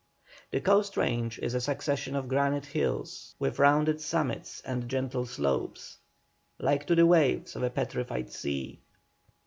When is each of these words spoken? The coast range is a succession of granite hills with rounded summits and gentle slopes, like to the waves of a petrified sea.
The 0.49 0.61
coast 0.61 0.97
range 0.97 1.37
is 1.43 1.53
a 1.53 1.61
succession 1.61 2.15
of 2.15 2.27
granite 2.27 2.65
hills 2.65 3.35
with 3.37 3.59
rounded 3.59 4.01
summits 4.01 4.59
and 4.61 4.89
gentle 4.89 5.27
slopes, 5.27 5.97
like 6.57 6.87
to 6.87 6.95
the 6.95 7.05
waves 7.05 7.55
of 7.55 7.61
a 7.61 7.69
petrified 7.69 8.31
sea. 8.31 8.79